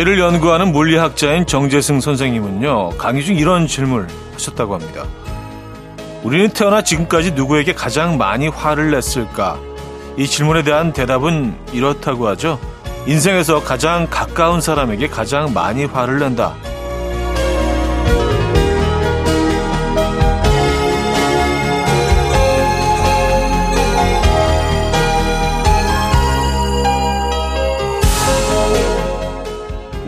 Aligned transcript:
뇌를 0.00 0.18
연구하는 0.18 0.72
물리학자인 0.72 1.44
정재승 1.44 2.00
선생님은요, 2.00 2.96
강의 2.96 3.22
중 3.22 3.36
이런 3.36 3.66
질문을 3.66 4.06
하셨다고 4.32 4.74
합니다. 4.74 5.04
우리는 6.22 6.48
태어나 6.48 6.80
지금까지 6.80 7.32
누구에게 7.32 7.74
가장 7.74 8.16
많이 8.16 8.48
화를 8.48 8.92
냈을까? 8.92 9.58
이 10.16 10.26
질문에 10.26 10.62
대한 10.62 10.94
대답은 10.94 11.54
이렇다고 11.74 12.28
하죠. 12.28 12.58
인생에서 13.06 13.62
가장 13.62 14.06
가까운 14.08 14.62
사람에게 14.62 15.08
가장 15.08 15.52
많이 15.52 15.84
화를 15.84 16.18
낸다. 16.18 16.54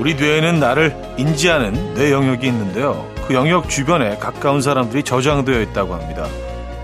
우리 0.02 0.16
뇌에는 0.16 0.58
나를 0.58 0.96
인지하는 1.16 1.94
뇌 1.94 2.10
영역이 2.10 2.44
있는데요. 2.48 3.08
그 3.28 3.34
영역 3.34 3.70
주변에 3.70 4.18
가까운 4.18 4.60
사람들이 4.60 5.04
저장되어 5.04 5.60
있다고 5.60 5.94
합니다. 5.94 6.26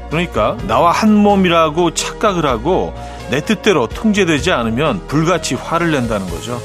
그러니까 0.08 0.56
나와 0.68 0.92
한 0.92 1.16
몸이라고 1.16 1.94
착각을 1.94 2.46
하고 2.46 2.94
내 3.28 3.40
뜻대로 3.40 3.88
통제되지 3.88 4.52
않으면 4.52 5.04
불같이 5.08 5.56
화를 5.56 5.90
낸다는 5.90 6.30
거죠. 6.30 6.62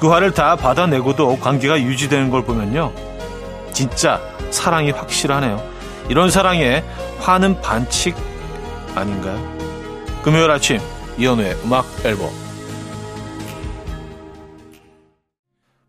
그 0.00 0.08
화를 0.08 0.32
다 0.32 0.56
받아내고도 0.56 1.38
관계가 1.40 1.78
유지되는 1.78 2.30
걸 2.30 2.42
보면요. 2.42 2.90
진짜 3.74 4.18
사랑이 4.48 4.92
확실하네요. 4.92 5.62
이런 6.08 6.30
사랑에 6.30 6.82
화는 7.18 7.60
반칙 7.60 8.16
아닌가요? 8.94 9.38
금요일 10.22 10.50
아침 10.50 10.80
이연우의 11.18 11.58
음악 11.66 11.84
앨범 12.02 12.30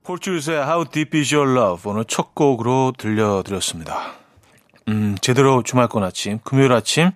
폴츄스의 0.03 0.63
How 0.63 0.85
Deep 0.89 1.17
Is 1.17 1.33
Your 1.33 1.55
Love 1.55 1.91
오늘 1.91 2.05
첫 2.05 2.33
곡으로 2.33 2.93
들려드렸습니다. 2.97 4.13
음, 4.87 5.15
제대로 5.21 5.61
주말권 5.61 6.03
아침, 6.03 6.39
금요일 6.43 6.73
아침 6.73 7.11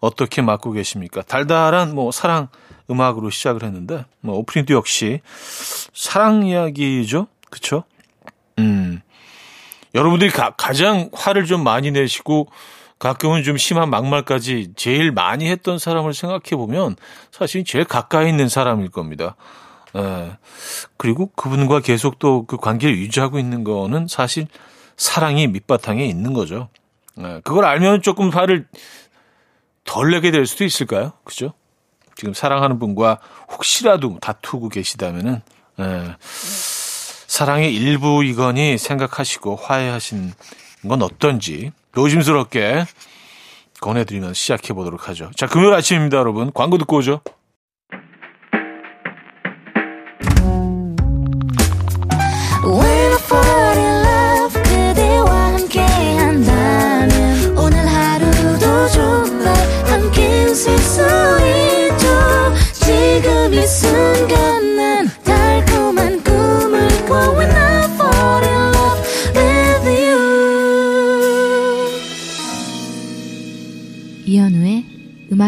어떻게 0.00 0.42
맞고 0.42 0.72
계십니까? 0.72 1.22
달달한 1.22 1.94
뭐 1.94 2.12
사랑 2.12 2.48
음악으로 2.90 3.30
시작을 3.30 3.62
했는데 3.62 4.04
뭐 4.20 4.36
오프닝도 4.36 4.74
역시 4.74 5.20
사랑 5.94 6.44
이야기죠, 6.46 7.28
그쵸 7.50 7.84
음, 8.58 9.00
여러분들이 9.94 10.30
가, 10.30 10.50
가장 10.50 11.08
화를 11.14 11.46
좀 11.46 11.64
많이 11.64 11.90
내시고 11.90 12.48
가끔은 12.98 13.42
좀 13.42 13.56
심한 13.56 13.88
막말까지 13.88 14.72
제일 14.76 15.12
많이 15.12 15.48
했던 15.48 15.78
사람을 15.78 16.12
생각해 16.12 16.50
보면 16.50 16.96
사실 17.30 17.64
제일 17.64 17.84
가까이 17.84 18.28
있는 18.28 18.48
사람일 18.48 18.90
겁니다. 18.90 19.34
예. 19.96 20.36
그리고 20.96 21.30
그분과 21.36 21.80
계속 21.80 22.18
또 22.18 22.44
그 22.46 22.56
관계를 22.56 22.96
유지하고 22.98 23.38
있는 23.38 23.64
거는 23.64 24.06
사실 24.08 24.46
사랑이 24.96 25.46
밑바탕에 25.46 26.04
있는 26.04 26.32
거죠. 26.32 26.68
예. 27.18 27.40
그걸 27.44 27.64
알면 27.64 28.02
조금 28.02 28.30
화를 28.30 28.66
덜 29.84 30.10
내게 30.10 30.30
될 30.30 30.46
수도 30.46 30.64
있을까요? 30.64 31.12
그죠? 31.24 31.52
지금 32.16 32.34
사랑하는 32.34 32.78
분과 32.78 33.20
혹시라도 33.52 34.18
다투고 34.20 34.68
계시다면은, 34.68 35.40
예. 35.80 36.16
사랑의 37.26 37.74
일부이거니 37.74 38.78
생각하시고 38.78 39.56
화해하신 39.56 40.32
건 40.88 41.02
어떤지 41.02 41.72
조심스럽게 41.94 42.84
권해드리면 43.80 44.34
시작해 44.34 44.72
보도록 44.72 45.08
하죠. 45.08 45.30
자, 45.36 45.46
금요일 45.46 45.74
아침입니다, 45.74 46.16
여러분. 46.16 46.52
광고 46.52 46.78
듣고 46.78 46.96
오죠. 46.96 47.20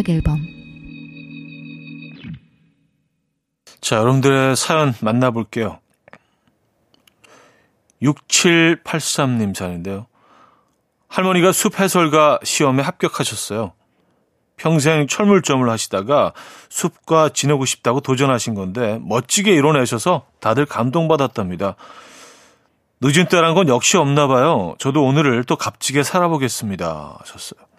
음악 0.00 0.08
앨범 0.08 0.40
자, 3.80 3.96
여러분들의 3.96 4.56
사연 4.56 4.94
만나볼게요. 5.00 5.78
6783님 8.02 9.54
사연인데요. 9.54 10.06
할머니가 11.08 11.52
숲 11.52 11.80
해설가 11.80 12.38
시험에 12.44 12.82
합격하셨어요. 12.82 13.72
평생 14.56 15.06
철물점을 15.06 15.68
하시다가 15.68 16.34
숲과 16.68 17.30
지내고 17.30 17.64
싶다고 17.64 18.00
도전하신 18.00 18.54
건데 18.54 18.98
멋지게 19.02 19.52
이뤄내셔서 19.52 20.26
다들 20.40 20.66
감동받았답니다. 20.66 21.76
늦은 23.00 23.26
때란 23.28 23.54
건 23.54 23.68
역시 23.68 23.96
없나 23.96 24.28
봐요. 24.28 24.76
저도 24.78 25.02
오늘을 25.02 25.44
또 25.44 25.56
값지게 25.56 26.02
살아보겠습니다. 26.02 27.16
하셨어요. 27.20 27.69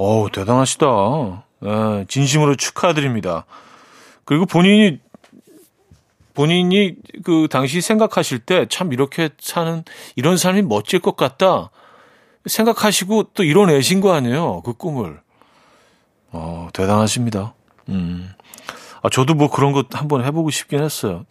어우, 0.00 0.30
대단하시다. 0.30 0.86
예, 1.64 2.04
진심으로 2.08 2.54
축하드립니다. 2.54 3.44
그리고 4.24 4.46
본인이, 4.46 5.00
본인이 6.34 6.94
그 7.24 7.48
당시 7.50 7.80
생각하실 7.80 8.38
때 8.40 8.66
참 8.66 8.92
이렇게 8.92 9.30
사는, 9.40 9.82
이런 10.14 10.36
삶이 10.36 10.62
멋질 10.62 11.00
것 11.00 11.16
같다. 11.16 11.70
생각하시고 12.46 13.30
또 13.34 13.42
이뤄내신 13.42 14.00
거 14.00 14.12
아니에요. 14.12 14.62
그 14.64 14.72
꿈을. 14.72 15.20
어, 16.30 16.68
대단하십니다. 16.72 17.54
음. 17.88 18.30
아, 19.02 19.08
저도 19.10 19.34
뭐 19.34 19.50
그런 19.50 19.72
것 19.72 19.92
한번 19.94 20.24
해보고 20.24 20.50
싶긴 20.50 20.82
했어요. 20.82 21.26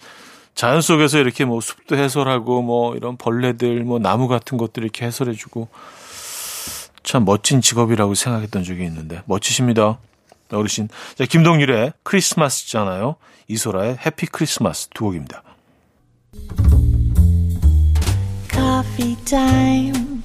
자연 0.55 0.81
속에서 0.81 1.19
이렇게 1.19 1.45
뭐 1.45 1.61
숲도 1.61 1.95
해설하고 1.95 2.61
뭐 2.63 2.95
이런 2.95 3.15
벌레들, 3.15 3.83
뭐 3.83 3.99
나무 3.99 4.27
같은 4.27 4.57
것들 4.57 4.83
이렇게 4.83 5.05
해설해주고 5.05 5.69
참 7.07 7.23
멋진 7.23 7.61
직업이라고 7.61 8.15
생각했던 8.15 8.65
적이 8.65 8.83
있는데 8.83 9.21
멋지십니다. 9.27 9.97
어르신. 10.51 10.89
자, 11.15 11.25
김동률의 11.25 11.93
크리스마스잖아요. 12.03 13.15
이소라의 13.47 13.97
해피 14.05 14.25
크리스마스 14.27 14.89
두 14.93 15.05
곡입니다. 15.05 15.41
Coffee 18.51 19.15
time. 19.23 20.21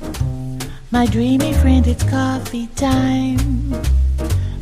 My 0.93 1.07
dreamy 1.07 1.51
friend, 1.51 1.89
it's 1.89 2.05
coffee 2.11 2.67
time. 2.75 3.81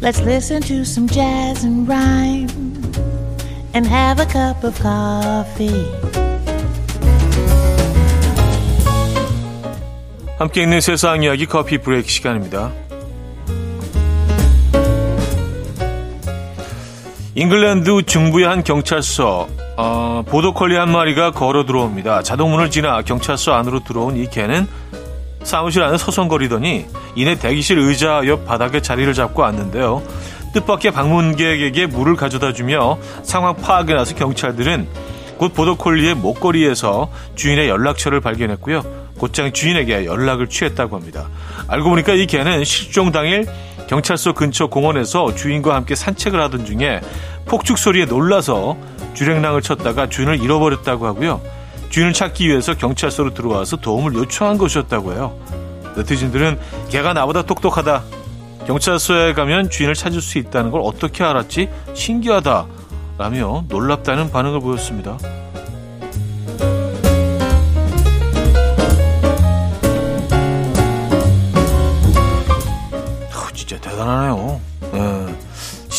Let's 0.03 0.21
listen 0.21 0.61
to 0.65 0.83
some 0.83 1.09
jazz 1.09 1.65
and 1.65 1.91
rhyme 1.91 2.51
and 3.75 3.89
have 3.89 4.21
a 4.21 4.27
cup 4.27 4.63
of 4.63 4.79
coffee. 4.79 6.30
함께 10.41 10.63
있는 10.63 10.81
세상 10.81 11.23
이야기 11.23 11.45
커피 11.45 11.77
브레이크 11.77 12.09
시간입니다. 12.09 12.73
잉글랜드 17.35 18.05
중부의 18.07 18.47
한 18.47 18.65
경찰서 18.65 19.49
어, 19.77 20.25
보도콜리 20.27 20.77
한 20.77 20.91
마리가 20.91 21.33
걸어 21.33 21.67
들어옵니다. 21.67 22.23
자동문을 22.23 22.71
지나 22.71 23.03
경찰서 23.03 23.53
안으로 23.53 23.85
들어온 23.85 24.17
이 24.17 24.31
개는 24.31 24.67
사무실 25.43 25.83
안에 25.83 25.99
서성거리더니 25.99 26.87
이내 27.17 27.39
대기실 27.39 27.79
의자 27.79 28.23
옆 28.25 28.47
바닥에 28.47 28.81
자리를 28.81 29.13
잡고 29.13 29.45
앉는데요. 29.45 30.03
뜻밖의 30.55 30.93
방문객에게 30.93 31.85
물을 31.85 32.17
가져다 32.17 32.55
주며 32.55 32.97
상황 33.25 33.57
파악에 33.57 33.93
나서 33.93 34.15
경찰들은 34.15 34.89
곧 35.37 35.53
보도콜리의 35.53 36.15
목걸이에서 36.15 37.11
주인의 37.35 37.69
연락처를 37.69 38.23
발견했고요. 38.23 39.00
곧장 39.21 39.53
주인에게 39.53 40.07
연락을 40.07 40.49
취했다고 40.49 40.97
합니다. 40.97 41.29
알고 41.69 41.91
보니까 41.91 42.15
이 42.15 42.27
개는 42.27 42.65
실종 42.65 43.13
당일 43.13 43.47
경찰서 43.87 44.33
근처 44.33 44.69
공원에서 44.69 45.35
주인과 45.35 45.75
함께 45.75 45.95
산책을 45.95 46.41
하던 46.41 46.65
중에 46.65 47.03
폭죽 47.45 47.77
소리에 47.77 48.07
놀라서 48.07 48.79
주랭랑을 49.13 49.61
쳤다가 49.61 50.09
주인을 50.09 50.43
잃어버렸다고 50.43 51.07
하고요. 51.07 51.43
주인을 51.91 52.15
찾기 52.15 52.49
위해서 52.49 52.75
경찰서로 52.75 53.35
들어와서 53.35 53.77
도움을 53.77 54.15
요청한 54.15 54.57
것이었다고 54.57 55.13
해요. 55.13 55.37
네티즌들은 55.97 56.59
개가 56.89 57.13
나보다 57.13 57.43
똑똑하다. 57.43 58.03
경찰서에 58.67 59.35
가면 59.35 59.69
주인을 59.69 59.95
찾을 59.95 60.23
수 60.23 60.39
있다는 60.39 60.71
걸 60.71 60.81
어떻게 60.83 61.25
알았지? 61.25 61.69
신기하다. 61.93 62.67
라며 63.19 63.65
놀랍다는 63.69 64.31
반응을 64.31 64.61
보였습니다. 64.61 65.19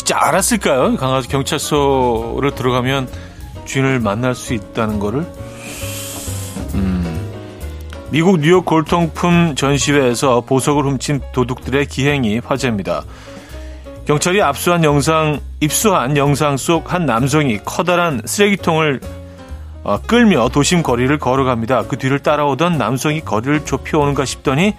진짜 0.04 0.18
알았을까요? 0.20 0.96
강아지 0.96 1.28
경찰서를 1.28 2.56
들어가면 2.56 3.08
주인을 3.66 4.00
만날 4.00 4.34
수 4.34 4.52
있다는 4.52 4.98
거를 4.98 5.24
음, 6.74 7.30
미국 8.10 8.40
뉴욕 8.40 8.64
골통품 8.64 9.54
전시회에서 9.54 10.40
보석을 10.40 10.82
훔친 10.86 11.20
도둑들의 11.30 11.86
기행이 11.86 12.40
화제입니다. 12.40 13.04
경찰이 14.04 14.42
압수한 14.42 14.82
영상, 14.82 15.38
입수한 15.60 16.16
영상 16.16 16.56
속 16.56 16.92
한 16.92 17.06
남성이 17.06 17.60
커다란 17.64 18.22
쓰레기통을 18.24 18.98
어, 19.84 20.00
끌며 20.04 20.48
도심 20.48 20.82
거리를 20.82 21.16
걸어갑니다. 21.16 21.84
그 21.86 21.96
뒤를 21.96 22.18
따라오던 22.18 22.76
남성이 22.76 23.20
거리를 23.20 23.64
좁혀오는가 23.64 24.24
싶더니 24.24 24.74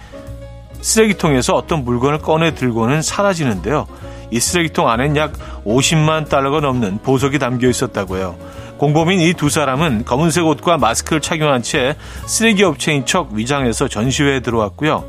쓰레기통에서 0.82 1.54
어떤 1.54 1.82
물건을 1.82 2.18
꺼내 2.18 2.54
들고는 2.54 3.00
사라지는데요. 3.00 3.86
이 4.34 4.40
쓰레기통 4.40 4.88
안엔 4.88 5.16
약 5.16 5.32
50만 5.64 6.28
달러가 6.28 6.58
넘는 6.58 6.98
보석이 7.04 7.38
담겨 7.38 7.68
있었다고 7.68 8.16
해요. 8.16 8.36
공범인 8.78 9.20
이 9.20 9.32
두 9.34 9.48
사람은 9.48 10.04
검은색 10.04 10.44
옷과 10.44 10.76
마스크를 10.76 11.20
착용한 11.20 11.62
채 11.62 11.94
쓰레기 12.26 12.64
업체인 12.64 13.06
척 13.06 13.30
위장해서 13.32 13.86
전시회에 13.86 14.40
들어왔고요. 14.40 15.04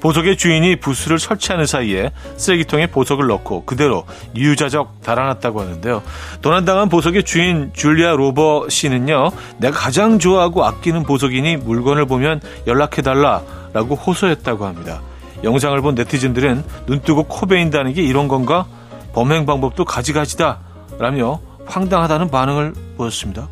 보석의 0.00 0.38
주인이 0.38 0.76
부스를 0.76 1.18
설치하는 1.18 1.66
사이에 1.66 2.10
쓰레기통에 2.38 2.86
보석을 2.86 3.26
넣고 3.26 3.66
그대로 3.66 4.06
유유자적 4.34 5.02
달아났다고 5.02 5.60
하는데요. 5.60 6.02
도난당한 6.40 6.88
보석의 6.88 7.24
주인 7.24 7.70
줄리아 7.74 8.12
로버 8.12 8.70
씨는요, 8.70 9.30
내가 9.58 9.78
가장 9.78 10.18
좋아하고 10.18 10.64
아끼는 10.64 11.02
보석이니 11.02 11.58
물건을 11.58 12.06
보면 12.06 12.40
연락해달라라고 12.66 13.94
호소했다고 13.94 14.64
합니다. 14.64 15.02
영상을 15.44 15.80
본 15.80 15.94
네티즌들은 15.94 16.64
눈뜨고 16.86 17.24
코 17.24 17.46
베인다는 17.46 17.92
게 17.92 18.02
이런 18.02 18.28
건가? 18.28 18.66
범행 19.12 19.46
방법도 19.46 19.84
가지가지다. 19.84 20.60
라며 20.98 21.40
황당하다는 21.66 22.30
반응을 22.30 22.74
보였습니다. 22.96 23.48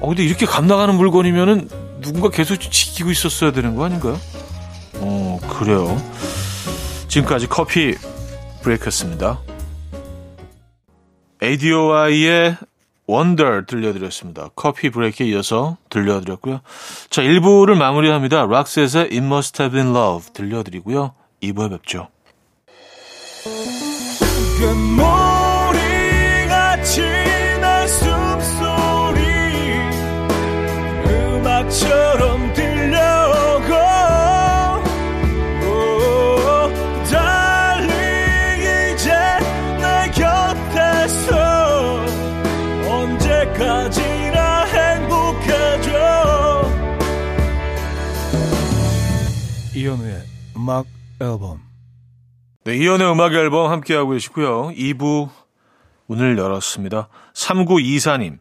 어, 0.00 0.08
근데 0.08 0.24
이렇게 0.24 0.46
감나가는 0.46 0.94
물건이면은 0.94 1.68
누군가 2.00 2.30
계속 2.30 2.56
지키고 2.56 3.10
있었어야 3.10 3.52
되는 3.52 3.74
거 3.74 3.84
아닌가요? 3.84 4.18
어, 4.96 5.38
그래요. 5.48 6.00
지금까지 7.08 7.46
커피 7.48 7.94
브레이크였습니다. 8.62 9.40
ADOI의 11.42 12.56
원더 13.08 13.62
들려드렸습니다. 13.66 14.50
커피 14.54 14.90
브레이크에 14.90 15.26
이어서 15.28 15.78
들려드렸고요. 15.88 16.60
자, 17.10 17.22
1부를 17.22 17.76
마무리합니다. 17.76 18.46
락셋의 18.46 19.04
It 19.04 19.16
Must 19.16 19.60
Have 19.62 19.80
Been 19.80 19.96
Love 19.96 20.32
들려드리고요. 20.34 21.14
2부에 21.42 21.70
뵙죠. 21.70 22.08
음악 50.68 50.84
앨범. 51.18 51.62
네, 52.64 52.76
이현우의 52.76 53.10
음악 53.10 53.32
앨범 53.32 53.70
함께하고 53.70 54.10
계시고요. 54.10 54.68
2부 54.76 55.30
문을 56.08 56.36
열었습니다. 56.36 57.08
3924님. 57.32 58.38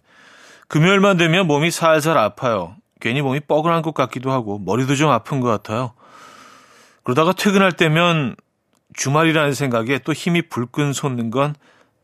금요일만 0.67 1.15
되면 1.15 1.47
몸이 1.47 1.71
살살 1.71 2.17
아파요. 2.17 2.75
괜히 2.99 3.21
몸이 3.21 3.39
뻐근한 3.39 3.81
것 3.81 3.93
같기도 3.93 4.31
하고 4.33 4.59
머리도 4.59 4.95
좀 4.95 5.09
아픈 5.09 5.39
것 5.39 5.47
같아요. 5.47 5.93
그러다가 7.03 7.31
퇴근할 7.31 7.71
때면 7.71 8.35
주말이라는 8.93 9.53
생각에 9.53 9.99
또 9.99 10.11
힘이 10.11 10.49
불끈 10.49 10.91
솟는 10.91 11.31
건 11.31 11.55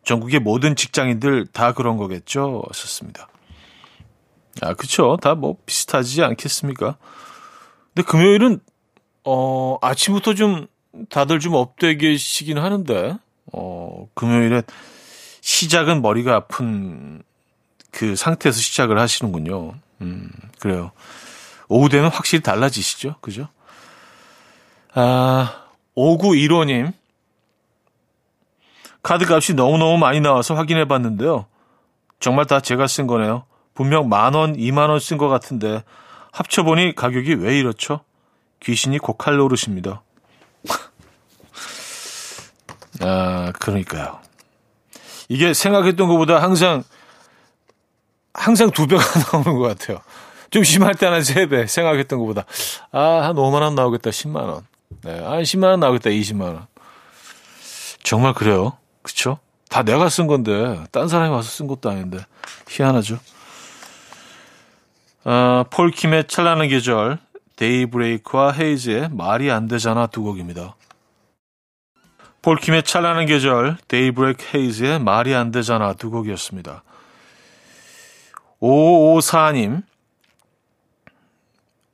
전국의 0.06 0.40
모든 0.40 0.78
직장인들 0.78 1.48
다 1.48 1.74
그런 1.74 1.98
거겠죠. 1.98 2.64
썼습니다. 2.72 3.28
아, 4.62 4.74
그쵸. 4.74 5.18
다 5.22 5.36
뭐 5.36 5.58
비슷하지 5.66 6.24
않겠습니까? 6.24 6.96
근데 7.94 8.10
금요일은 8.10 8.62
어, 9.25 9.78
아침부터 9.81 10.34
좀 10.34 10.68
다들 11.10 11.40
좀 11.40 11.54
업돼 11.56 11.96
계시긴 11.96 12.58
하는데, 12.58 13.18
어, 13.54 14.08
금요일에 14.14 14.64
시작은 15.42 16.02
머리가 16.02 16.36
아픈 16.36 17.24
그 17.92 18.16
상태에서 18.16 18.60
시작을 18.60 19.00
하시는군요. 19.00 19.74
음, 20.02 20.30
그래요. 20.60 20.92
오후 21.70 21.90
되면 21.90 22.10
확실히 22.12 22.42
달라지시죠? 22.44 23.16
그죠? 23.22 23.48
아, 24.94 25.66
5915님. 25.96 26.94
카드 29.02 29.25
값이 29.31 29.54
너무너무 29.54 29.98
많이 29.98 30.22
나와서 30.22 30.56
확인해 30.56 30.88
봤는데요. 30.88 31.46
정말 32.20 32.46
다 32.46 32.60
제가 32.62 32.88
쓴 32.88 33.06
거네요. 33.08 33.46
분명 33.74 34.08
만 34.08 34.34
원, 34.34 34.56
이만 34.58 34.90
원 34.90 35.00
쓴 35.00 35.18
것 35.18 35.28
같은데 35.28 35.84
합쳐보니 36.31 36.96
가격이 36.96 37.34
왜 37.36 37.60
이렇죠? 37.60 38.02
귀신이 38.63 38.98
고칼 38.98 39.38
노릇입니다. 39.38 40.01
아, 43.01 43.51
그러니까요. 43.60 44.19
이게 45.27 45.54
생각했던 45.54 46.07
것보다 46.07 46.42
항상, 46.42 46.83
항상 48.33 48.71
두 48.71 48.88
배가 48.88 49.04
나오는 49.31 49.60
것 49.60 49.68
같아요. 49.68 50.00
좀 50.50 50.63
심할 50.63 50.95
때는 50.95 51.24
세 51.24 51.48
배, 51.48 51.65
생각했던 51.65 52.19
것보다. 52.19 52.45
아, 52.92 53.21
한 53.24 53.36
5만원 53.36 53.74
나오겠다, 53.74 54.12
10만원. 54.12 54.63
네, 55.04 55.19
한 55.19 55.42
10만원 55.42 55.80
나오겠다, 55.80 56.10
20만원. 56.12 56.68
정말 58.04 58.33
그래요. 58.33 58.77
그쵸? 59.01 59.39
다 59.69 59.81
내가 59.81 60.10
쓴 60.10 60.27
건데, 60.27 60.83
딴 60.92 61.07
사람이 61.07 61.33
와서 61.33 61.50
쓴 61.50 61.68
것도 61.68 61.89
아닌데, 61.89 62.19
희한하죠. 62.69 63.18
아, 65.24 65.65
폴킴의 65.72 66.27
찬란한 66.27 66.67
계절, 66.67 67.17
데이브레이크와 67.55 68.51
헤이즈의 68.51 69.10
말이 69.12 69.51
안 69.51 69.67
되잖아 69.67 70.07
두 70.07 70.24
곡입니다. 70.24 70.75
폴킴의 72.41 72.83
찬란한 72.83 73.25
계절, 73.25 73.77
데이브레이크 73.88 74.57
헤이즈의 74.57 75.00
말이 75.00 75.33
안 75.33 75.51
되잖아 75.51 75.93
두 75.93 76.10
곡이었습니다. 76.12 76.83
5554님, 78.60 79.83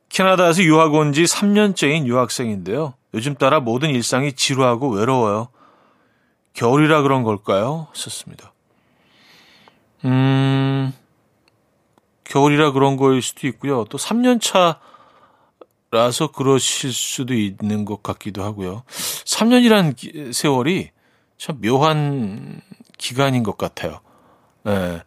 캐나다에서 0.08 0.62
유학 0.62 0.92
온 0.94 1.12
지 1.12 1.22
3년째인 1.24 2.06
유학생인데요. 2.06 2.94
요즘 3.14 3.34
따라 3.34 3.60
모든 3.60 3.90
일상이 3.90 4.32
지루하고 4.32 4.88
외로워요. 4.90 5.48
겨울이라 6.54 7.02
그런 7.02 7.22
걸까요? 7.22 7.86
썼습니다. 7.92 8.52
음, 10.04 10.92
겨울이라 12.24 12.72
그런 12.72 12.96
거일 12.96 13.22
수도 13.22 13.46
있고요. 13.48 13.84
또 13.84 13.98
3년 13.98 14.40
차 14.40 14.80
라서 15.90 16.30
그러실 16.30 16.92
수도 16.92 17.34
있는 17.34 17.84
것 17.84 18.02
같기도 18.02 18.44
하고요. 18.44 18.84
3년이라는 18.86 20.32
세월이 20.32 20.90
참 21.36 21.60
묘한 21.60 22.60
기간인 22.96 23.42
것 23.42 23.58
같아요. 23.58 24.00
네. 24.62 25.00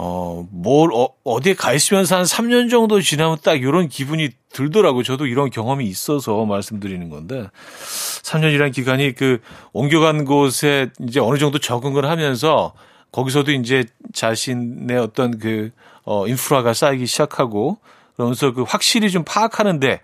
어, 0.00 0.46
뭘, 0.52 0.92
어, 0.92 1.08
어디에 1.24 1.54
가 1.54 1.72
있으면서 1.72 2.16
한 2.18 2.24
3년 2.24 2.70
정도 2.70 3.00
지나면 3.00 3.38
딱 3.42 3.54
이런 3.54 3.88
기분이 3.88 4.28
들더라고요. 4.50 5.02
저도 5.02 5.26
이런 5.26 5.50
경험이 5.50 5.86
있어서 5.86 6.44
말씀드리는 6.44 7.08
건데, 7.08 7.48
3년이라는 8.22 8.72
기간이 8.72 9.14
그 9.14 9.40
옮겨간 9.72 10.24
곳에 10.24 10.90
이제 11.00 11.18
어느 11.18 11.38
정도 11.38 11.58
적응을 11.58 12.08
하면서 12.08 12.74
거기서도 13.10 13.50
이제 13.52 13.86
자신의 14.12 14.98
어떤 14.98 15.38
그, 15.38 15.70
어, 16.04 16.28
인프라가 16.28 16.74
쌓이기 16.74 17.06
시작하고, 17.06 17.78
그러면서 18.18 18.52
그 18.52 18.64
확실히 18.64 19.10
좀 19.10 19.22
파악하는데 19.24 20.00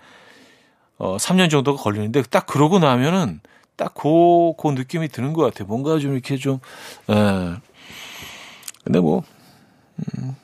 어 0.98 1.16
3년 1.16 1.50
정도가 1.50 1.82
걸리는데 1.82 2.22
딱 2.30 2.46
그러고 2.46 2.78
나면은 2.78 3.40
딱고그 3.74 4.62
그 4.62 4.68
느낌이 4.68 5.08
드는 5.08 5.32
것 5.32 5.42
같아요. 5.42 5.66
뭔가 5.66 5.98
좀 5.98 6.12
이렇게 6.12 6.36
좀 6.36 6.60
예. 7.10 7.56
근데 8.84 9.00
뭐 9.00 9.24
음, 9.98 10.36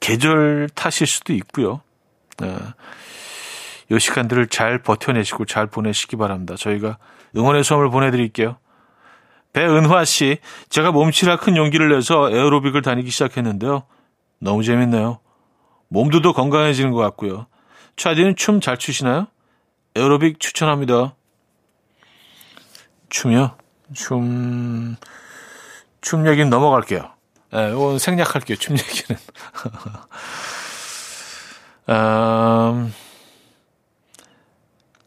계절 0.00 0.68
탓일 0.74 1.06
수도 1.06 1.32
있고요. 1.32 1.80
예. 2.42 2.56
요 3.92 3.98
시간들을 4.00 4.48
잘 4.48 4.82
버텨내시고 4.82 5.44
잘 5.44 5.68
보내시기 5.68 6.16
바랍니다. 6.16 6.56
저희가 6.58 6.98
응원의 7.36 7.62
선물 7.62 7.88
보내드릴게요. 7.88 8.56
배은화 9.52 10.04
씨, 10.04 10.38
제가 10.70 10.90
몸치라 10.90 11.36
큰 11.36 11.56
용기를 11.56 11.88
내서 11.90 12.30
에어로빅을 12.30 12.82
다니기 12.82 13.10
시작했는데요. 13.10 13.84
너무 14.40 14.64
재밌네요. 14.64 15.20
몸도 15.88 16.22
더 16.22 16.32
건강해지는 16.32 16.92
것 16.92 17.00
같고요. 17.00 17.46
차디는 17.96 18.36
춤 18.36 18.60
잘 18.60 18.76
추시나요? 18.76 19.26
에어로빅 19.94 20.40
추천합니다. 20.40 21.14
춤이요? 23.08 23.56
춤, 23.94 24.96
춤 26.00 26.26
얘기는 26.26 26.50
넘어갈게요. 26.50 27.10
예, 27.54 27.70
이건 27.70 27.98
생략할게요. 27.98 28.58
춤 28.58 28.76
얘기는. 28.76 29.20
음, 31.88 32.92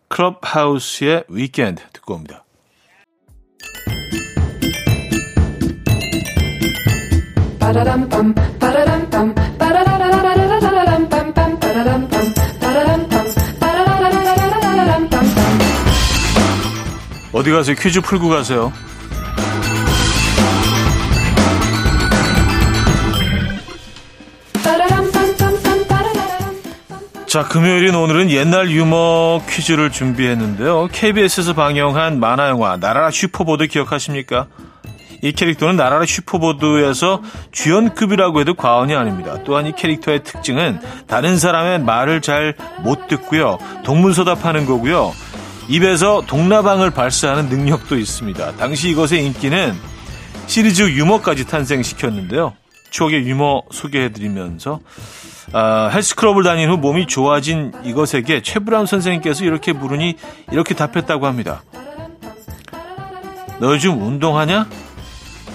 클럽하우스의 0.08 1.26
위켄드 1.28 1.84
듣고 1.94 2.16
옵니다. 2.16 2.46
어디 17.40 17.52
가세요? 17.52 17.74
퀴즈 17.80 18.02
풀고 18.02 18.28
가세요. 18.28 18.74
자, 27.28 27.44
금요일인 27.44 27.96
오늘은 27.96 28.30
옛날 28.32 28.70
유머 28.72 29.42
퀴즈를 29.48 29.90
준비했는데요. 29.90 30.90
KBS에서 30.92 31.54
방영한 31.54 32.20
만화영화 32.20 32.76
날아라 32.78 33.10
슈퍼보드 33.10 33.68
기억하십니까? 33.68 34.48
이 35.22 35.32
캐릭터는 35.32 35.78
날아라 35.78 36.06
슈퍼보드에서 36.06 37.22
주연급이라고 37.54 38.42
해도 38.42 38.54
과언이 38.54 38.96
아닙니다. 38.96 39.38
또한 39.46 39.66
이 39.66 39.72
캐릭터의 39.72 40.24
특징은 40.26 40.82
다른 41.08 41.38
사람의 41.38 41.80
말을 41.84 42.20
잘 42.20 42.56
못 42.82 43.08
듣고요. 43.08 43.60
동문서답하는 43.84 44.66
거고요. 44.66 45.14
입에서 45.70 46.24
독나방을 46.26 46.90
발사하는 46.90 47.48
능력도 47.48 47.98
있습니다. 47.98 48.58
당시 48.58 48.90
이것의 48.90 49.24
인기는 49.24 49.76
시리즈 50.48 50.82
유머까지 50.82 51.46
탄생시켰는데요. 51.46 52.54
추억의 52.90 53.28
유머 53.28 53.62
소개해드리면서 53.72 54.80
아, 55.54 55.92
헬스클럽을 55.94 56.44
다닌 56.44 56.72
후 56.72 56.78
몸이 56.78 57.06
좋아진 57.06 57.72
이것에게 57.84 58.42
최불암 58.42 58.88
선생님께서 58.88 59.46
이렇게 59.46 59.72
물으니 59.72 60.16
이렇게 60.52 60.74
답했다고 60.74 61.28
합니다. 61.28 61.62
너 63.60 63.74
요즘 63.74 64.02
운동하냐? 64.02 64.68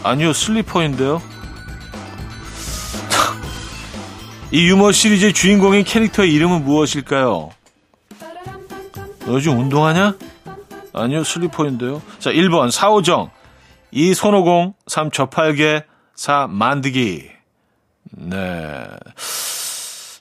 아니요, 0.04 0.32
슬리퍼인데요. 0.32 1.20
이 4.52 4.68
유머 4.68 4.92
시리즈의 4.92 5.32
주인공인 5.32 5.82
캐릭터의 5.82 6.32
이름은 6.32 6.64
무엇일까요? 6.64 7.50
너 9.26 9.34
요즘 9.34 9.58
운동하냐? 9.58 10.16
아니요, 10.92 11.24
슬리퍼인데요. 11.24 12.02
자, 12.18 12.30
1번 12.30 12.70
사오정, 12.70 13.30
2 13.90 14.14
손오공, 14.14 14.74
3 14.86 15.10
저팔계, 15.10 15.84
4 16.14 16.46
만드기. 16.48 17.30
네. 18.12 18.86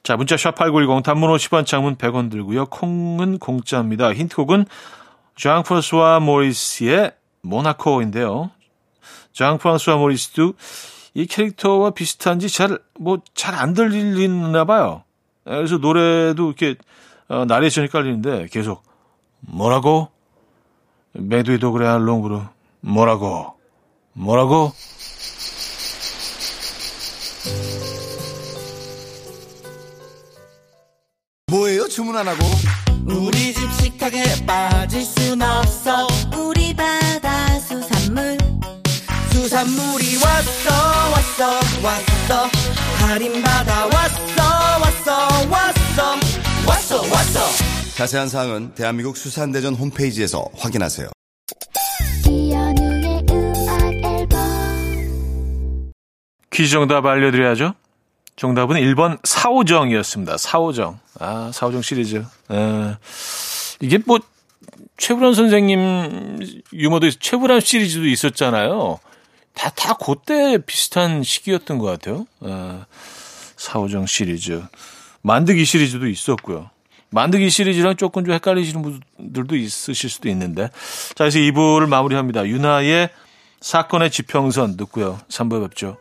자, 0.03 0.17
문자 0.17 0.35
샵8910 0.35 1.03
단문 1.03 1.29
50원 1.35 1.65
장문 1.65 1.95
100원 1.97 2.31
들고요. 2.31 2.65
콩은 2.67 3.39
공짜입니다. 3.39 4.13
힌트곡은 4.13 4.65
장 5.37 5.63
프랑스와 5.63 6.19
모리스의 6.19 7.11
모나코인데요. 7.41 8.51
장 9.33 9.57
프랑스와 9.57 9.97
모리스도 9.97 10.53
이 11.13 11.25
캐릭터와 11.25 11.91
비슷한지 11.91 12.49
잘, 12.49 12.79
뭐, 12.99 13.19
잘 13.35 13.53
안 13.55 13.73
들리나 13.73 14.65
봐요. 14.65 15.03
그래서 15.43 15.77
노래도 15.77 16.47
이렇게, 16.47 16.75
어, 17.27 17.45
나레이션이 17.45 17.89
깔리는데 17.89 18.47
계속, 18.51 18.83
뭐라고? 19.47 20.09
메두이도 21.13 21.71
그래, 21.73 21.87
알롱브루. 21.87 22.41
뭐라고? 22.81 23.53
뭐라고? 24.13 24.73
뭐예요? 31.47 31.87
주문 31.87 32.15
안 32.17 32.27
하고? 32.27 32.43
우리 33.05 33.53
집 33.53 33.71
식탁에 33.73 34.23
빠질 34.45 35.03
순 35.03 35.41
없어 35.41 36.07
우리 36.37 36.73
바다 36.73 37.59
수산물 37.59 38.37
수산물이 39.31 40.15
왔어 40.23 40.71
왔어 41.11 41.59
왔어 41.83 42.49
할인 43.05 43.41
받아 43.41 43.85
왔어 43.87 44.43
왔어 44.81 45.27
왔어 45.49 46.15
왔어 46.65 47.01
왔어 47.11 47.72
자세한 47.95 48.27
사항은 48.27 48.73
대한민국 48.73 49.15
수산대전 49.15 49.75
홈페이지에서 49.75 50.49
확인하세요. 50.57 51.09
퀴즈 56.51 56.71
정답 56.71 57.05
알려드려야죠. 57.05 57.75
정답은 58.35 58.77
1번 58.77 59.19
사오정이었습니다. 59.23 60.37
사오정. 60.37 60.99
아, 61.19 61.51
사오정 61.53 61.83
시리즈. 61.83 62.17
에, 62.51 62.95
이게 63.79 63.99
뭐, 64.05 64.19
최불암 64.97 65.35
선생님 65.35 66.39
유머도 66.73 67.07
있, 67.07 67.19
최불암 67.19 67.59
시리즈도 67.59 68.07
있었잖아요. 68.07 68.99
다, 69.53 69.69
다 69.69 69.93
그때 69.93 70.57
비슷한 70.57 71.21
시기였던 71.21 71.77
것 71.77 71.85
같아요. 71.85 72.25
에, 72.43 72.79
사오정 73.55 74.07
시리즈. 74.07 74.63
만드기 75.21 75.63
시리즈도 75.63 76.07
있었고요. 76.07 76.71
만드기 77.13 77.49
시리즈랑 77.49 77.95
조금 77.95 78.25
좀 78.25 78.33
헷갈리시는 78.33 78.81
분들도 78.81 79.55
있으실 79.55 80.09
수도 80.09 80.29
있는데. 80.29 80.69
자, 81.15 81.23
그래서 81.23 81.39
2부를 81.39 81.87
마무리합니다. 81.87 82.47
유나의 82.47 83.09
사건의 83.61 84.11
지평선 84.11 84.77
듣고요. 84.77 85.19
3부에 85.29 85.61
뵙죠. 85.69 85.97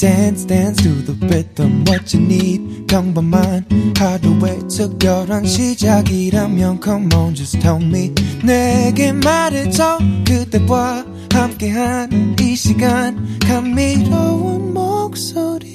Dance, 0.00 0.46
dance 0.46 0.82
to 0.82 1.04
the 1.04 1.12
rhythm. 1.28 1.84
What 1.86 2.16
you 2.16 2.24
need, 2.24 2.86
평범한 2.86 3.66
하루의 3.98 4.60
특별한 4.74 5.44
시작이라면 5.44 6.80
Come 6.82 7.14
on, 7.14 7.34
just 7.34 7.60
tell 7.60 7.84
me. 7.84 8.14
내게 8.42 9.12
말해줘. 9.12 9.98
그대와 10.26 11.04
함께한 11.30 12.34
이 12.40 12.56
시간. 12.56 13.38
감미로운 13.40 14.72
목소리. 14.72 15.68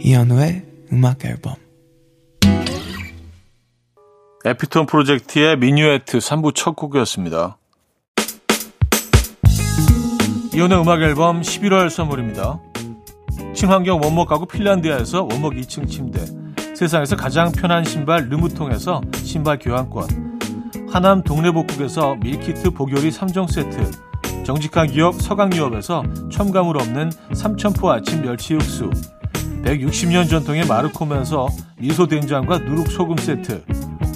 이현우의 0.00 0.64
음악 0.92 1.24
앨범. 1.24 1.54
에피톤 4.44 4.86
프로젝트의 4.86 5.56
미뉴에트 5.56 6.18
3부 6.18 6.52
첫 6.56 6.74
곡이었습니다. 6.74 7.58
이현우의 10.54 10.78
음악 10.78 11.00
앨범 11.00 11.40
11월 11.40 11.88
선물입니다. 11.88 12.58
친환경 13.54 14.02
원목 14.02 14.28
가구 14.28 14.44
핀란디아에서 14.44 15.22
원목 15.22 15.54
2층 15.54 15.88
침대 15.88 16.26
세상에서 16.74 17.16
가장 17.16 17.50
편한 17.52 17.84
신발 17.84 18.28
르무통에서 18.28 19.00
신발 19.14 19.58
교환권 19.58 20.40
하남 20.90 21.22
동래복국에서 21.22 22.16
밀키트 22.16 22.70
보교리 22.70 23.10
3종 23.10 23.50
세트 23.50 24.44
정직한 24.44 24.88
기업 24.88 25.14
서강유업에서 25.22 26.02
첨가물 26.30 26.76
없는 26.76 27.10
삼천포 27.32 27.90
아침 27.90 28.20
멸치 28.20 28.52
육수 28.52 28.90
160년 29.64 30.28
전통의 30.28 30.66
마르코면서 30.66 31.48
미소된장과 31.78 32.58
누룩소금 32.58 33.16
세트 33.16 33.64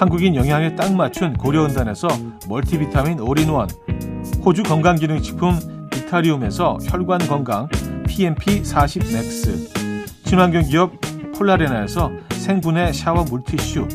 한국인 0.00 0.34
영양에 0.34 0.74
딱 0.76 0.94
맞춘 0.94 1.34
고려은단에서 1.34 2.08
멀티비타민 2.48 3.20
올인원 3.20 3.68
호주 4.42 4.62
건강기능식품 4.62 5.88
비타리움에서 5.90 6.78
혈관 6.84 7.18
건강 7.28 7.68
PMP40 8.04 9.12
맥스 9.12 9.68
친환경 10.24 10.62
기업 10.62 10.92
폴라레나에서 11.36 12.10
생분해 12.30 12.94
샤워 12.94 13.24
물티슈 13.24 13.86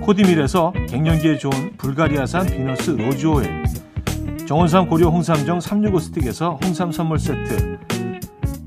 코디밀에서 0.00 0.72
갱년기에 0.88 1.38
좋은 1.38 1.76
불가리아산 1.76 2.46
비너스 2.46 2.90
로즈오일 2.90 3.62
정원삼 4.48 4.88
고려 4.88 5.06
홍삼정 5.06 5.60
365 5.60 6.00
스틱에서 6.00 6.58
홍삼 6.64 6.90
선물 6.90 7.20
세트 7.20 7.78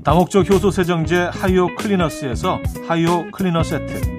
다목적 0.02 0.48
효소 0.48 0.70
세정제 0.70 1.28
하이오 1.32 1.76
클리너스에서 1.76 2.60
하이오 2.88 3.30
클리너 3.30 3.62
세트 3.62 4.11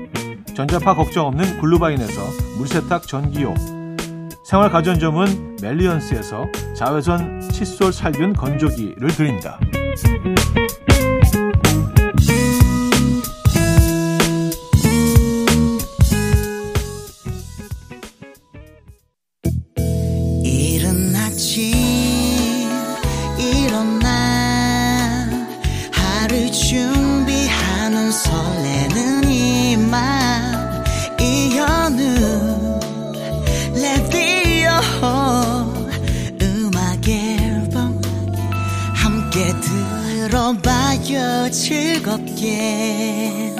전자파 0.55 0.95
걱정 0.95 1.27
없는 1.27 1.59
글루바인에서 1.59 2.21
물세탁 2.57 3.07
전기요 3.07 3.55
생활가전점은 4.43 5.57
멜리언스에서 5.61 6.45
자외선 6.75 7.41
칫솔 7.41 7.93
살균 7.93 8.33
건조기를 8.33 9.07
드립니다. 9.09 9.59
함께 39.33 39.51
들어봐요 40.29 41.49
즐겁게 41.49 43.51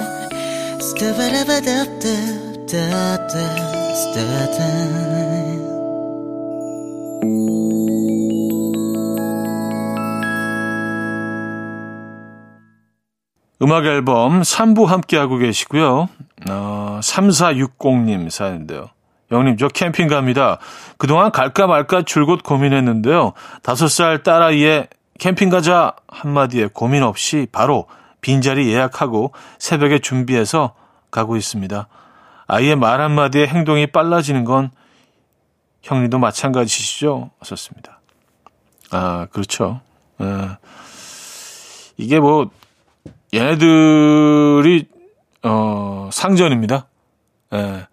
음악 13.60 13.86
앨범 13.86 14.42
3부 14.42 14.86
함께하고 14.86 15.38
계시고요. 15.38 16.08
어, 16.50 17.00
3460님 17.02 18.30
사연인데요. 18.30 18.90
영님, 19.32 19.56
저 19.56 19.66
캠핑 19.66 20.06
갑니다. 20.06 20.58
그동안 20.98 21.32
갈까 21.32 21.66
말까 21.66 22.02
줄곧 22.02 22.44
고민했는데요. 22.44 23.32
5살 23.64 24.22
딸아이의 24.22 24.86
캠핑 25.18 25.48
가자 25.48 25.94
한마디에 26.08 26.68
고민 26.72 27.02
없이 27.02 27.46
바로 27.52 27.86
빈자리 28.20 28.68
예약하고 28.72 29.32
새벽에 29.58 29.98
준비해서 29.98 30.74
가고 31.10 31.36
있습니다. 31.36 31.88
아이의 32.46 32.76
말 32.76 33.00
한마디에 33.00 33.46
행동이 33.46 33.86
빨라지는 33.86 34.44
건 34.44 34.70
형님도 35.82 36.18
마찬가지시죠? 36.18 37.30
하셨습니다. 37.38 38.00
아, 38.90 39.26
그렇죠. 39.30 39.80
예. 40.20 40.48
이게 41.96 42.18
뭐, 42.18 42.50
얘네들이 43.32 44.88
어 45.42 46.08
상전입니다. 46.12 46.86
예. 47.52 47.86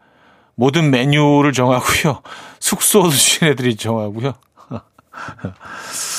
모든 0.55 0.91
메뉴를 0.91 1.53
정하고요. 1.53 2.21
숙소도 2.59 3.09
얘네들이 3.41 3.75
정하고요. 3.75 4.33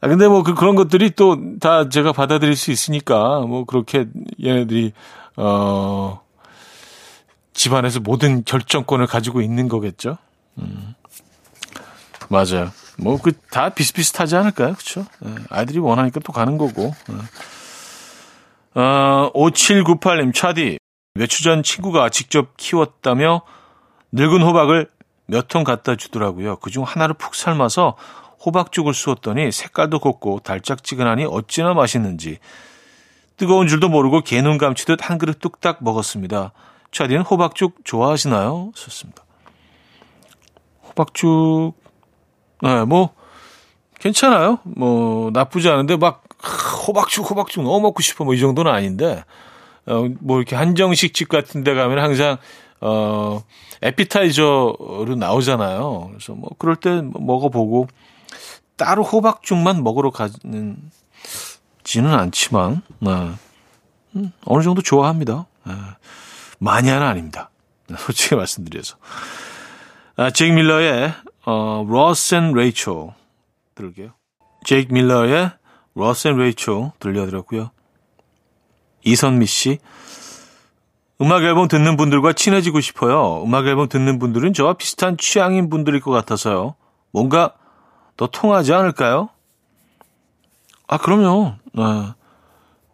아 0.00 0.08
근데 0.08 0.28
뭐 0.28 0.42
그, 0.42 0.54
그런 0.54 0.74
것들이 0.76 1.10
또 1.10 1.36
다 1.60 1.88
제가 1.88 2.12
받아들일 2.12 2.54
수 2.56 2.70
있으니까 2.70 3.40
뭐 3.40 3.64
그렇게 3.64 4.06
얘네들이 4.42 4.92
어 5.36 6.20
집안에서 7.54 8.00
모든 8.00 8.44
결정권을 8.44 9.06
가지고 9.06 9.40
있는 9.40 9.68
거겠죠. 9.68 10.18
음. 10.58 10.94
맞아요. 12.28 12.70
뭐 12.98 13.18
그 13.18 13.32
다 13.50 13.70
비슷비슷하지 13.70 14.36
않을까요? 14.36 14.74
그렇죠? 14.74 15.06
예. 15.24 15.34
아이들이 15.50 15.78
원하니까 15.78 16.20
또 16.20 16.32
가는 16.32 16.58
거고. 16.58 16.94
예. 17.10 18.80
어, 18.80 19.30
5798님, 19.34 20.34
차디. 20.34 20.78
며칠 21.14 21.44
전 21.44 21.62
친구가 21.62 22.10
직접 22.10 22.56
키웠다며 22.58 23.42
늙은 24.12 24.42
호박을 24.42 24.88
몇 25.26 25.48
통 25.48 25.64
갖다 25.64 25.96
주더라고요. 25.96 26.56
그중 26.56 26.84
하나를 26.84 27.14
푹 27.14 27.34
삶아서 27.34 27.96
호박죽을 28.46 28.94
쑤었더니 28.94 29.50
색깔도 29.52 29.98
곱고 29.98 30.40
달짝지근하니 30.40 31.24
어찌나 31.24 31.74
맛있는지. 31.74 32.38
뜨거운 33.36 33.68
줄도 33.68 33.88
모르고 33.88 34.22
개눈 34.22 34.56
감치듯 34.56 35.10
한 35.10 35.18
그릇 35.18 35.40
뚝딱 35.40 35.78
먹었습니다. 35.80 36.52
차디는 36.92 37.22
호박죽 37.22 37.84
좋아하시나요? 37.84 38.72
썼습니다. 38.74 39.24
호박죽, 40.88 41.74
네, 42.62 42.84
뭐, 42.84 43.10
괜찮아요. 43.98 44.60
뭐, 44.62 45.30
나쁘지 45.32 45.68
않은데 45.68 45.96
막 45.96 46.24
호박죽, 46.86 47.30
호박죽 47.30 47.64
너무 47.64 47.80
먹고 47.80 48.00
싶어. 48.00 48.24
뭐 48.24 48.34
이 48.34 48.40
정도는 48.40 48.70
아닌데, 48.72 49.24
어, 49.86 50.06
뭐 50.20 50.38
이렇게 50.38 50.56
한정식 50.56 51.12
집 51.12 51.28
같은 51.28 51.64
데 51.64 51.74
가면 51.74 51.98
항상, 51.98 52.38
어, 52.80 53.42
에피타이저로 53.82 55.16
나오잖아요. 55.18 56.08
그래서 56.12 56.32
뭐 56.34 56.50
그럴 56.58 56.76
때 56.76 57.02
먹어보고, 57.02 57.88
따로 58.76 59.02
호박죽만 59.02 59.82
먹으러 59.82 60.10
가는, 60.10 60.76
지는 61.82 62.14
않지만, 62.14 62.82
네. 62.98 63.32
음, 64.16 64.32
어느 64.44 64.62
정도 64.62 64.82
좋아합니다. 64.82 65.46
네. 65.64 65.72
마니아는 66.58 67.06
아닙니다. 67.06 67.50
솔직히 67.98 68.34
말씀드려서. 68.34 68.96
아, 70.16 70.30
제이크 70.30 70.54
밀러의, 70.54 71.12
어, 71.44 71.84
Ross 71.86 72.34
and 72.34 72.52
Rachel 72.52 73.14
들을게요. 73.74 74.12
제이크 74.64 74.92
밀러의 74.92 75.50
Ross 75.94 76.28
and 76.28 76.36
Rachel 76.36 76.92
들려드렸고요. 76.98 77.70
이선미 79.04 79.46
씨. 79.46 79.78
음악 81.20 81.44
앨범 81.44 81.68
듣는 81.68 81.96
분들과 81.96 82.34
친해지고 82.34 82.80
싶어요. 82.80 83.42
음악 83.44 83.66
앨범 83.66 83.88
듣는 83.88 84.18
분들은 84.18 84.52
저와 84.52 84.74
비슷한 84.74 85.16
취향인 85.16 85.70
분들일 85.70 86.00
것 86.00 86.10
같아서요. 86.10 86.74
뭔가 87.10 87.54
더 88.16 88.26
통하지 88.26 88.72
않을까요? 88.72 89.28
아, 90.88 90.98
그럼요. 90.98 91.54
네. 91.72 91.82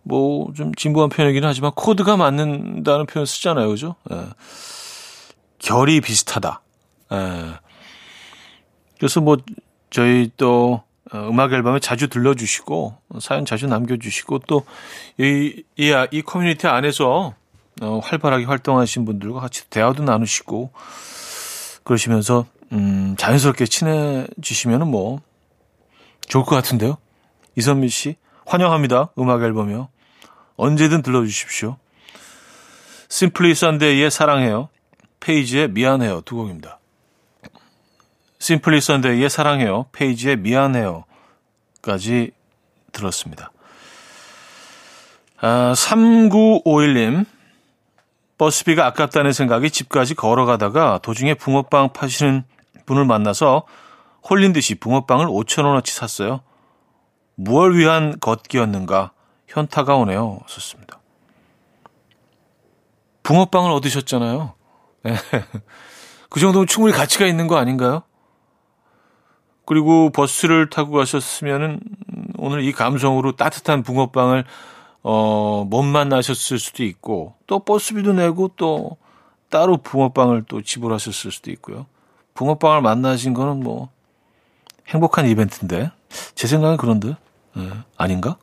뭐, 0.02 0.52
좀 0.54 0.74
진부한 0.74 1.10
표현이긴 1.10 1.44
하지만 1.44 1.70
코드가 1.72 2.16
맞는다는 2.16 3.06
표현 3.06 3.24
쓰잖아요. 3.26 3.68
그죠? 3.68 3.94
네. 4.10 4.16
결이 5.58 6.00
비슷하다. 6.00 6.60
네. 7.10 7.52
그래서 8.98 9.20
뭐, 9.20 9.36
저희 9.90 10.30
또, 10.36 10.82
어, 11.12 11.28
음악 11.28 11.52
앨범에 11.52 11.78
자주 11.80 12.08
들려주시고 12.08 12.96
사연 13.20 13.44
자주 13.44 13.66
남겨주시고 13.66 14.38
또 14.40 14.64
이 15.18 15.62
이 15.78 15.92
이 16.10 16.22
커뮤니티 16.22 16.66
안에서 16.66 17.34
어, 17.82 17.98
활발하게 18.02 18.44
활동하신 18.46 19.04
분들과 19.04 19.40
같이 19.40 19.68
대화도 19.68 20.04
나누시고 20.04 20.70
그러시면서 21.84 22.46
음, 22.72 23.14
자연스럽게 23.18 23.66
친해지시면은 23.66 24.88
뭐 24.88 25.20
좋을 26.28 26.44
것 26.44 26.54
같은데요. 26.56 26.96
이선미 27.56 27.88
씨 27.88 28.16
환영합니다. 28.46 29.10
음악 29.18 29.42
앨범이요. 29.42 29.88
언제든 30.56 31.02
들러주십시오. 31.02 31.76
심플리 33.08 33.54
선데이의 33.54 34.10
사랑해요. 34.10 34.68
페이지에 35.20 35.68
미안해요. 35.68 36.22
두 36.22 36.36
곡입니다. 36.36 36.78
심플리 38.38 38.80
선데이의 38.80 39.28
사랑해요. 39.30 39.86
페이지에 39.92 40.36
미안해요까지 40.36 42.32
들었습니다. 42.92 43.52
아, 45.40 45.74
3951님. 45.76 47.26
버스비가 48.38 48.86
아깝다는 48.86 49.32
생각이 49.32 49.70
집까지 49.70 50.14
걸어가다가 50.14 50.98
도중에 51.02 51.34
붕어빵 51.34 51.92
파시는 51.92 52.44
분을 52.86 53.04
만나서 53.04 53.64
홀린 54.28 54.52
듯이 54.52 54.74
붕어빵을 54.74 55.26
5천원어치 55.26 55.90
샀어요. 55.90 56.40
무얼 57.34 57.76
위한 57.76 58.18
걷기였는가 58.20 59.12
현타가 59.48 59.96
오네요. 59.96 60.40
썼습니다. 60.46 61.00
붕어빵을 63.22 63.70
얻으셨잖아요. 63.72 64.54
그 66.30 66.40
정도면 66.40 66.66
충분히 66.66 66.94
가치가 66.94 67.26
있는 67.26 67.46
거 67.46 67.56
아닌가요? 67.56 68.02
그리고 69.64 70.10
버스를 70.10 70.70
타고 70.70 70.92
가셨으면은 70.92 71.80
오늘 72.36 72.64
이 72.64 72.72
감성으로 72.72 73.32
따뜻한 73.32 73.82
붕어빵을 73.82 74.44
어, 75.02 75.66
못 75.68 75.82
만나셨을 75.82 76.58
수도 76.58 76.84
있고 76.84 77.34
또 77.46 77.58
버스비도 77.58 78.12
내고 78.12 78.50
또 78.56 78.96
따로 79.50 79.76
붕어빵을 79.76 80.44
또 80.48 80.62
지불하셨을 80.62 81.30
수도 81.30 81.50
있고요. 81.50 81.86
붕어빵을 82.34 82.80
만나신 82.80 83.34
거는 83.34 83.60
뭐 83.60 83.90
행복한 84.88 85.26
이벤트인데 85.28 85.90
제 86.34 86.46
생각은 86.46 86.76
그런데 86.76 87.16
네, 87.54 87.68
아닌가? 87.96 88.36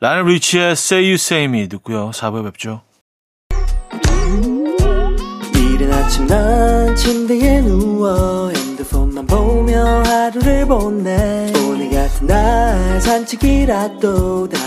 라는 0.00 0.26
리치의 0.26 0.72
Say 0.72 1.04
You 1.04 1.14
Say 1.14 1.44
Me 1.44 1.68
듣고요. 1.68 2.10
4부에 2.10 2.44
뵙죠. 2.44 2.82
이른 5.54 5.92
아침 5.92 6.26
난 6.26 6.96
침대에 6.96 7.60
누워 7.60 8.50
핸드폰만 8.50 9.26
보며 9.26 10.02
하루를 10.02 10.66
보내 10.66 11.52
오늘 11.68 11.90
같은 11.90 12.26
날 12.26 13.00
산책이라도 13.00 14.48
볼까 14.48 14.65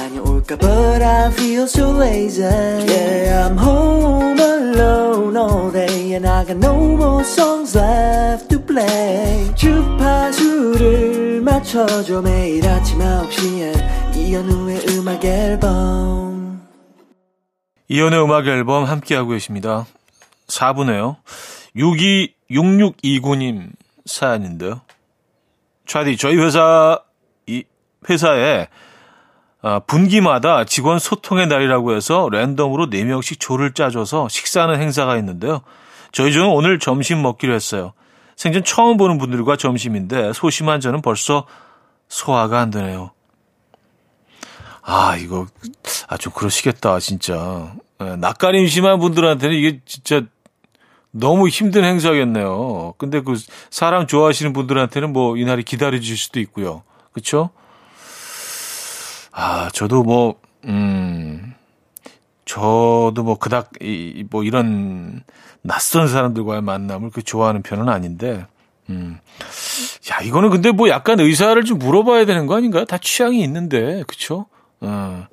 But 0.57 1.01
I 1.01 1.29
feel 1.31 1.67
so 1.67 1.91
lazy 1.91 2.41
Yeah 2.41 3.47
I'm 3.47 3.57
home 3.57 4.39
alone 4.39 5.37
all 5.37 5.71
day 5.71 6.13
And 6.13 6.25
I 6.25 6.43
got 6.45 6.57
no 6.57 6.97
more 6.97 7.23
songs 7.23 7.77
left 7.77 8.49
to 8.49 8.59
play 8.59 9.53
주파수를 9.55 11.41
맞춰줘 11.41 12.21
매일 12.21 12.67
아침 12.67 12.99
9시에 12.99 14.17
이현우의 14.17 14.85
음악 14.89 15.23
앨범 15.23 16.19
이연의 17.91 18.23
음악 18.23 18.45
앨범 18.45 18.83
함께하고 18.85 19.29
계십니다. 19.31 19.87
4부네요. 20.47 21.15
626629님 21.75 23.71
사연인데요. 24.05 24.81
차디, 25.87 26.17
저희 26.17 26.37
회사, 26.37 26.99
이 27.47 27.63
회사에 28.07 28.67
아, 29.61 29.79
분기마다 29.79 30.63
직원 30.63 30.99
소통의 30.99 31.47
날이라고 31.47 31.95
해서 31.95 32.29
랜덤으로 32.31 32.89
4명씩 32.89 33.39
조를 33.39 33.73
짜줘서 33.73 34.29
식사하는 34.29 34.79
행사가 34.79 35.17
있는데요. 35.17 35.61
저희 36.11 36.31
중은 36.31 36.47
오늘 36.47 36.79
점심 36.79 37.21
먹기로 37.21 37.53
했어요. 37.53 37.93
생전 38.35 38.63
처음 38.63 38.95
보는 38.97 39.17
분들과 39.17 39.57
점심인데 39.57 40.31
소심한 40.33 40.79
저는 40.79 41.01
벌써 41.01 41.45
소화가 42.07 42.59
안 42.59 42.71
되네요. 42.71 43.11
아, 44.81 45.17
이거, 45.17 45.45
아, 46.07 46.17
좀 46.17 46.31
그러시겠다, 46.33 46.99
진짜. 46.99 47.73
예, 48.01 48.15
낯가림 48.15 48.65
심한 48.67 48.97
분들한테는 48.99 49.55
이게 49.55 49.81
진짜 49.85 50.21
너무 51.11 51.49
힘든 51.49 51.83
행사겠네요. 51.83 52.93
근데 52.97 53.21
그 53.21 53.35
사람 53.69 54.07
좋아하시는 54.07 54.53
분들한테는 54.53 55.11
뭐 55.11 55.37
이날이 55.37 55.63
기다려질 55.63 56.17
수도 56.17 56.39
있고요. 56.39 56.83
그쵸? 57.11 57.49
아, 59.31 59.69
저도 59.73 60.03
뭐, 60.03 60.35
음, 60.65 61.53
저도 62.45 63.23
뭐 63.23 63.37
그닥, 63.37 63.71
이, 63.81 64.25
뭐 64.29 64.43
이런 64.43 65.23
낯선 65.61 66.07
사람들과의 66.07 66.61
만남을 66.61 67.11
그 67.11 67.21
좋아하는 67.23 67.61
편은 67.61 67.89
아닌데, 67.89 68.45
음. 68.89 69.19
야, 70.11 70.21
이거는 70.21 70.49
근데 70.49 70.71
뭐 70.71 70.89
약간 70.89 71.19
의사를 71.19 71.63
좀 71.63 71.77
물어봐야 71.77 72.25
되는 72.25 72.47
거 72.47 72.55
아닌가요? 72.55 72.85
다 72.85 72.97
취향이 72.97 73.41
있는데, 73.43 74.03
그쵸? 74.07 74.47
어. 74.81 75.27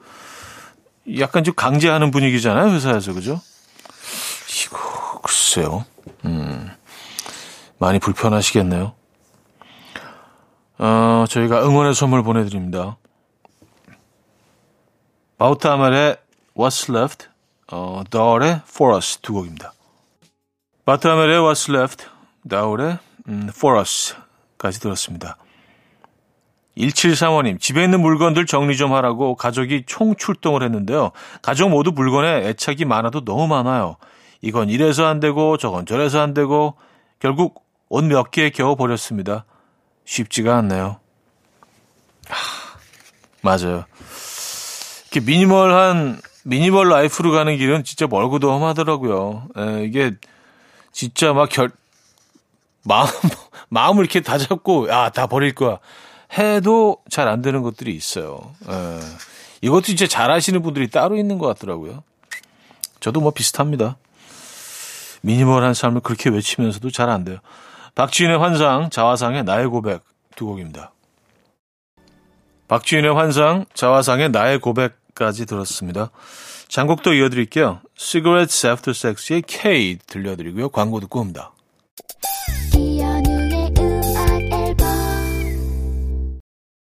약간 1.18 1.44
좀 1.44 1.54
강제하는 1.54 2.10
분위기잖아요, 2.10 2.74
회사에서, 2.74 3.14
그죠? 3.14 3.40
이거, 4.66 5.20
글쎄요. 5.22 5.84
음. 6.24 6.70
많이 7.78 7.98
불편하시겠네요. 7.98 8.92
어, 10.78 11.24
저희가 11.28 11.66
응원의 11.66 11.94
선물 11.94 12.22
보내드립니다. 12.22 12.96
바우타멜의 15.38 16.16
What's 16.56 16.94
Left, 16.94 17.26
어, 17.70 18.02
다울의 18.10 18.62
For 18.68 18.94
Us 18.94 19.18
두 19.18 19.34
곡입니다. 19.34 19.72
바우타멜의 20.84 21.40
What's 21.40 21.72
Left, 21.74 22.06
다울의 22.48 22.98
음, 23.28 23.46
For 23.50 23.78
Us까지 23.80 24.80
들었습니다. 24.80 25.36
1735님, 26.78 27.58
집에 27.60 27.84
있는 27.84 28.00
물건들 28.00 28.44
정리 28.46 28.76
좀 28.76 28.92
하라고 28.94 29.34
가족이 29.34 29.84
총 29.86 30.14
출동을 30.14 30.62
했는데요. 30.62 31.10
가족 31.42 31.70
모두 31.70 31.90
물건에 31.92 32.48
애착이 32.48 32.84
많아도 32.84 33.24
너무 33.24 33.46
많아요. 33.46 33.96
이건 34.42 34.68
이래서 34.68 35.06
안 35.06 35.18
되고 35.18 35.56
저건 35.56 35.86
저래서 35.86 36.20
안 36.20 36.34
되고 36.34 36.74
결국 37.18 37.64
옷 37.88 38.04
몇 38.04 38.30
개 38.30 38.50
겨우 38.50 38.76
버렸습니다. 38.76 39.44
쉽지가 40.04 40.56
않네요. 40.58 40.98
하, 42.28 42.78
맞아요. 43.40 43.84
미니멀한 45.20 46.20
미니멀 46.44 46.88
라이프로 46.88 47.32
가는 47.32 47.56
길은 47.56 47.84
진짜 47.84 48.06
멀고도 48.06 48.50
험하더라고요. 48.52 49.48
에, 49.56 49.84
이게 49.84 50.12
진짜 50.92 51.32
막 51.32 51.48
결 51.50 51.70
마음 52.84 53.08
마음을 53.68 54.04
이렇게 54.04 54.20
다 54.20 54.38
잡고 54.38 54.88
야 54.88 55.10
다 55.10 55.26
버릴 55.26 55.54
거야 55.54 55.78
해도 56.38 56.98
잘 57.10 57.28
안 57.28 57.42
되는 57.42 57.62
것들이 57.62 57.94
있어요. 57.94 58.54
에, 58.68 59.00
이것도 59.62 59.82
진짜 59.82 60.06
잘 60.06 60.30
하시는 60.30 60.62
분들이 60.62 60.88
따로 60.88 61.16
있는 61.16 61.38
것 61.38 61.46
같더라고요. 61.48 62.02
저도 63.00 63.20
뭐 63.20 63.30
비슷합니다. 63.32 63.96
미니멀한 65.22 65.74
삶을 65.74 66.00
그렇게 66.02 66.30
외치면서도 66.30 66.90
잘 66.90 67.08
안 67.10 67.24
돼요. 67.24 67.38
박지윤의 67.96 68.38
환상, 68.38 68.90
자화상의 68.90 69.44
나의 69.44 69.66
고백 69.68 70.02
두 70.36 70.46
곡입니다. 70.46 70.92
박지윤의 72.68 73.14
환상, 73.14 73.64
자화상의 73.74 74.30
나의 74.30 74.58
고백 74.60 74.96
까지 75.16 75.46
들었습니다. 75.46 76.10
장곡도 76.68 77.14
이어드릴게요. 77.14 77.80
Cigarettes 77.96 78.66
After 78.66 78.94
Sex의 78.94 79.42
K 79.46 79.98
들려드리고요. 80.06 80.68
광고 80.68 81.00
듣고 81.00 81.20
옵니다. 81.20 81.52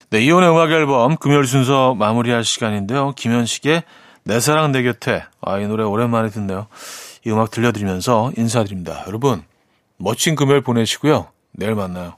네, 0.09 0.21
이혼의 0.21 0.49
음악 0.49 0.71
앨범 0.71 1.17
금요일 1.17 1.45
순서 1.45 1.95
마무리할 1.95 2.43
시간인데요. 2.43 3.13
김현식의 3.15 3.83
내 4.23 4.39
사랑 4.39 4.71
내 4.71 4.83
곁에 4.83 5.23
아, 5.41 5.59
이 5.59 5.67
노래 5.67 5.83
오랜만에 5.83 6.29
듣네요. 6.29 6.67
이 7.25 7.31
음악 7.31 7.51
들려드리면서 7.51 8.31
인사드립니다. 8.37 9.03
여러분 9.07 9.43
멋진 9.97 10.35
금요일 10.35 10.61
보내시고요. 10.61 11.27
내일 11.51 11.75
만나요. 11.75 12.15